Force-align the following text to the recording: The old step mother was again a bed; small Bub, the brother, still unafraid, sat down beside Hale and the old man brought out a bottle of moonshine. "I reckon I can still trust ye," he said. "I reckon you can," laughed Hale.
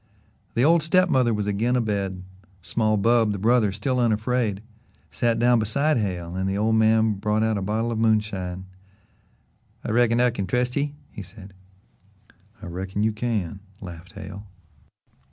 The 0.55 0.65
old 0.65 0.81
step 0.81 1.09
mother 1.09 1.31
was 1.31 1.45
again 1.45 1.75
a 1.75 1.79
bed; 1.79 2.23
small 2.63 2.97
Bub, 2.97 3.33
the 3.33 3.37
brother, 3.37 3.71
still 3.71 3.99
unafraid, 3.99 4.63
sat 5.11 5.37
down 5.37 5.59
beside 5.59 5.97
Hale 5.97 6.35
and 6.35 6.49
the 6.49 6.57
old 6.57 6.73
man 6.73 7.13
brought 7.13 7.43
out 7.43 7.55
a 7.55 7.61
bottle 7.61 7.91
of 7.91 7.99
moonshine. 7.99 8.65
"I 9.83 9.91
reckon 9.91 10.19
I 10.19 10.31
can 10.31 10.45
still 10.47 10.57
trust 10.57 10.75
ye," 10.75 10.95
he 11.11 11.21
said. 11.21 11.53
"I 12.63 12.65
reckon 12.65 13.03
you 13.03 13.11
can," 13.11 13.59
laughed 13.79 14.13
Hale. 14.13 14.47